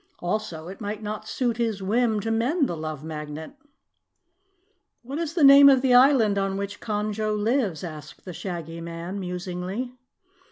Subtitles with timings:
[0.17, 3.51] Also, it might not suit his whim to mend the Love Magnet."
[5.03, 9.19] "What is the name of the island on which Conjo lives?" asked the Shaggy Man
[9.19, 9.93] musingly.